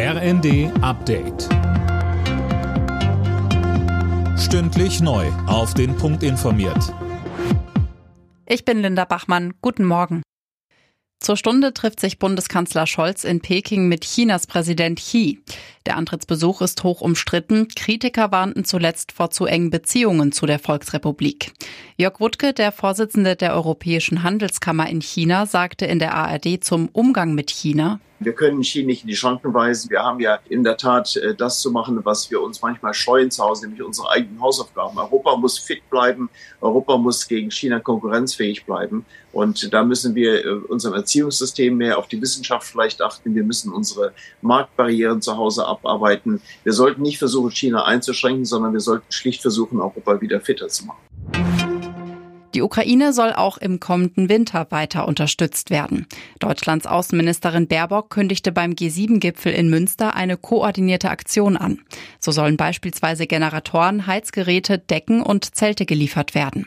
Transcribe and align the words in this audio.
RND 0.00 0.70
Update. 0.80 1.48
Stündlich 4.38 5.00
neu. 5.00 5.26
Auf 5.48 5.74
den 5.74 5.96
Punkt 5.96 6.22
informiert. 6.22 6.94
Ich 8.46 8.64
bin 8.64 8.80
Linda 8.80 9.04
Bachmann. 9.06 9.54
Guten 9.60 9.84
Morgen. 9.84 10.22
Zur 11.18 11.36
Stunde 11.36 11.74
trifft 11.74 11.98
sich 11.98 12.20
Bundeskanzler 12.20 12.86
Scholz 12.86 13.24
in 13.24 13.40
Peking 13.40 13.88
mit 13.88 14.04
Chinas 14.04 14.46
Präsident 14.46 15.00
Xi. 15.00 15.42
Der 15.88 15.96
Antrittsbesuch 15.96 16.60
ist 16.60 16.84
hoch 16.84 17.00
umstritten. 17.00 17.68
Kritiker 17.68 18.30
warnten 18.30 18.66
zuletzt 18.66 19.10
vor 19.10 19.30
zu 19.30 19.46
engen 19.46 19.70
Beziehungen 19.70 20.32
zu 20.32 20.44
der 20.44 20.58
Volksrepublik. 20.58 21.54
Jörg 21.96 22.20
Wuttke, 22.20 22.52
der 22.52 22.72
Vorsitzende 22.72 23.36
der 23.36 23.54
Europäischen 23.54 24.22
Handelskammer 24.22 24.86
in 24.86 25.00
China, 25.00 25.46
sagte 25.46 25.86
in 25.86 25.98
der 25.98 26.14
ARD 26.14 26.62
zum 26.62 26.90
Umgang 26.92 27.34
mit 27.34 27.50
China. 27.50 28.00
Wir 28.20 28.32
können 28.32 28.64
China 28.64 28.86
nicht 28.86 29.02
in 29.02 29.08
die 29.08 29.16
Schranken 29.16 29.54
weisen. 29.54 29.90
Wir 29.90 30.02
haben 30.02 30.18
ja 30.18 30.40
in 30.48 30.64
der 30.64 30.76
Tat 30.76 31.16
äh, 31.16 31.34
das 31.34 31.60
zu 31.60 31.70
machen, 31.70 32.04
was 32.04 32.30
wir 32.30 32.42
uns 32.42 32.60
manchmal 32.60 32.92
scheuen 32.92 33.30
zu 33.30 33.44
Hause, 33.44 33.66
nämlich 33.66 33.82
unsere 33.82 34.10
eigenen 34.10 34.40
Hausaufgaben. 34.40 34.98
Europa 34.98 35.36
muss 35.36 35.58
fit 35.58 35.88
bleiben. 35.88 36.28
Europa 36.60 36.96
muss 36.96 37.28
gegen 37.28 37.50
China 37.50 37.78
konkurrenzfähig 37.78 38.66
bleiben. 38.66 39.06
Und 39.32 39.72
da 39.72 39.84
müssen 39.84 40.16
wir 40.16 40.44
äh, 40.44 40.48
unserem 40.48 40.94
Erziehungssystem 40.94 41.76
mehr 41.76 41.96
auf 41.96 42.08
die 42.08 42.20
Wissenschaft 42.20 42.66
vielleicht 42.66 43.00
achten. 43.02 43.36
Wir 43.36 43.44
müssen 43.44 43.72
unsere 43.72 44.12
Marktbarrieren 44.42 45.22
zu 45.22 45.36
Hause 45.36 45.66
abarbeiten. 45.78 46.40
Wir 46.64 46.72
sollten 46.72 47.02
nicht 47.02 47.18
versuchen, 47.18 47.50
China 47.50 47.84
einzuschränken, 47.84 48.44
sondern 48.44 48.72
wir 48.72 48.80
sollten 48.80 49.10
schlicht 49.10 49.42
versuchen, 49.42 49.80
Europa 49.80 50.20
wieder 50.20 50.40
fitter 50.40 50.68
zu 50.68 50.86
machen. 50.86 50.98
Die 52.54 52.62
Ukraine 52.62 53.12
soll 53.12 53.34
auch 53.34 53.58
im 53.58 53.78
kommenden 53.78 54.28
Winter 54.28 54.66
weiter 54.70 55.06
unterstützt 55.06 55.70
werden. 55.70 56.06
Deutschlands 56.40 56.86
Außenministerin 56.86 57.68
Baerbock 57.68 58.10
kündigte 58.10 58.52
beim 58.52 58.72
G7-Gipfel 58.72 59.52
in 59.52 59.68
Münster 59.68 60.16
eine 60.16 60.36
koordinierte 60.36 61.10
Aktion 61.10 61.56
an. 61.56 61.80
So 62.18 62.32
sollen 62.32 62.56
beispielsweise 62.56 63.26
Generatoren, 63.26 64.06
Heizgeräte, 64.06 64.78
Decken 64.78 65.22
und 65.22 65.54
Zelte 65.54 65.86
geliefert 65.86 66.34
werden. 66.34 66.66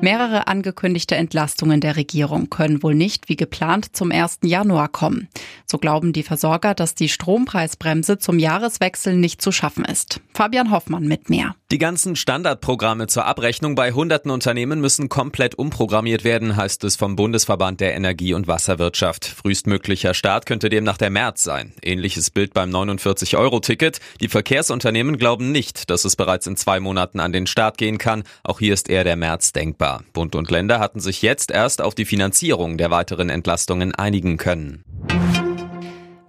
Mehrere 0.00 0.46
angekündigte 0.46 1.16
Entlastungen 1.16 1.80
der 1.80 1.96
Regierung 1.96 2.50
können 2.50 2.84
wohl 2.84 2.94
nicht 2.94 3.28
wie 3.28 3.34
geplant 3.34 3.96
zum 3.96 4.12
1. 4.12 4.38
Januar 4.44 4.88
kommen. 4.88 5.28
So 5.66 5.76
glauben 5.78 6.12
die 6.12 6.22
Versorger, 6.22 6.74
dass 6.74 6.94
die 6.94 7.08
Strompreisbremse 7.08 8.18
zum 8.18 8.38
Jahreswechsel 8.38 9.16
nicht 9.16 9.42
zu 9.42 9.50
schaffen 9.50 9.84
ist. 9.84 10.20
Fabian 10.34 10.70
Hoffmann 10.70 11.08
mit 11.08 11.30
mehr. 11.30 11.56
Die 11.72 11.78
ganzen 11.78 12.14
Standardprogramme 12.14 13.08
zur 13.08 13.26
Abrechnung 13.26 13.74
bei 13.74 13.90
hunderten 13.90 14.30
Unternehmen 14.30 14.80
müssen 14.80 15.08
komplett 15.08 15.56
umprogrammiert 15.56 16.22
werden, 16.22 16.56
heißt 16.56 16.84
es 16.84 16.94
vom 16.94 17.16
Bundesverband 17.16 17.80
der 17.80 17.94
Energie- 17.94 18.34
und 18.34 18.46
Wasserwirtschaft. 18.46 19.26
Frühestmöglicher 19.26 20.14
Start 20.14 20.46
könnte 20.46 20.68
demnach 20.68 20.96
der 20.96 21.10
März 21.10 21.42
sein. 21.42 21.72
Ähnliches 21.82 22.30
Bild 22.30 22.54
beim 22.54 22.70
49-Euro-Ticket. 22.70 23.98
Die 24.20 24.28
Verkehrsunternehmen 24.28 25.18
glauben 25.18 25.50
nicht, 25.50 25.90
dass 25.90 26.04
es 26.04 26.14
bereits 26.14 26.46
in 26.46 26.56
zwei 26.56 26.78
Monaten 26.78 27.18
an 27.18 27.32
den 27.32 27.48
Start 27.48 27.78
gehen 27.78 27.98
kann. 27.98 28.22
Auch 28.44 28.60
hier 28.60 28.72
ist 28.72 28.88
eher 28.88 29.04
der 29.04 29.16
März 29.16 29.52
denkbar 29.52 29.87
denkbar. 29.88 30.02
Bund 30.12 30.34
und 30.34 30.50
Länder 30.50 30.78
hatten 30.80 31.00
sich 31.00 31.22
jetzt 31.22 31.50
erst 31.50 31.82
auf 31.82 31.94
die 31.94 32.04
Finanzierung 32.04 32.78
der 32.78 32.90
weiteren 32.90 33.30
Entlastungen 33.30 33.94
einigen 33.94 34.36
können. 34.36 34.84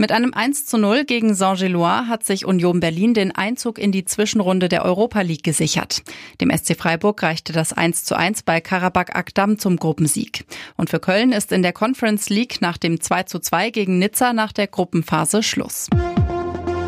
Mit 0.01 0.13
einem 0.13 0.33
1 0.33 0.65
zu 0.65 0.77
0 0.77 1.03
gegen 1.03 1.35
Saint-Gilloise 1.35 2.07
hat 2.07 2.23
sich 2.23 2.45
Union 2.45 2.79
Berlin 2.79 3.13
den 3.13 3.35
Einzug 3.35 3.77
in 3.77 3.91
die 3.91 4.05
Zwischenrunde 4.05 4.69
der 4.69 4.85
Europa 4.85 5.19
League 5.19 5.43
gesichert. 5.43 6.03
Dem 6.39 6.55
SC 6.55 6.77
Freiburg 6.77 7.21
reichte 7.21 7.51
das 7.51 7.73
1 7.73 8.05
zu 8.05 8.15
1 8.15 8.43
bei 8.43 8.61
Karabakh 8.61 9.13
Akdam 9.13 9.59
zum 9.59 9.75
Gruppensieg. 9.75 10.45
Und 10.77 10.89
für 10.89 11.01
Köln 11.01 11.33
ist 11.33 11.51
in 11.51 11.63
der 11.63 11.73
Conference 11.73 12.29
League 12.29 12.61
nach 12.61 12.77
dem 12.77 13.01
2 13.01 13.23
zu 13.23 13.39
2 13.39 13.71
gegen 13.71 13.99
Nizza 13.99 14.31
nach 14.31 14.53
der 14.53 14.67
Gruppenphase 14.67 15.43
Schluss. 15.43 15.87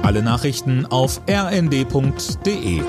Alle 0.03 0.23
Nachrichten 0.23 0.85
auf 0.85 1.19
rnd.de 1.29 2.81